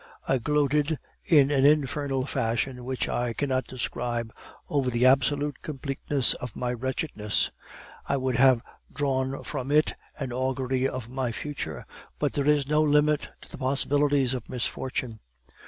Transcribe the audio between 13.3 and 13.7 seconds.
to the